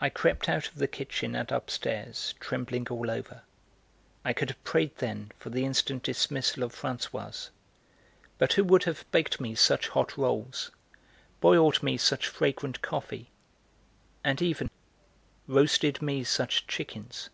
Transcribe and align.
I 0.00 0.08
crept 0.08 0.48
out 0.48 0.68
of 0.68 0.76
the 0.76 0.88
kitchen 0.88 1.34
and 1.36 1.52
upstairs, 1.52 2.32
trembling 2.40 2.88
all 2.88 3.10
over; 3.10 3.42
I 4.24 4.32
could 4.32 4.48
have 4.48 4.64
prayed, 4.64 4.96
then, 4.96 5.32
for 5.38 5.50
the 5.50 5.66
instant 5.66 6.02
dismissal 6.02 6.62
of 6.62 6.74
Françoise. 6.74 7.50
But 8.38 8.54
who 8.54 8.64
would 8.64 8.84
have 8.84 9.04
baked 9.10 9.38
me 9.38 9.54
such 9.54 9.88
hot 9.88 10.16
rolls, 10.16 10.70
boiled 11.42 11.82
me 11.82 11.98
such 11.98 12.26
fragrant 12.28 12.80
coffee, 12.80 13.28
and 14.24 14.40
even 14.40 14.70
roasted 15.46 16.00
me 16.00 16.24
such 16.24 16.66
chickens? 16.66 17.28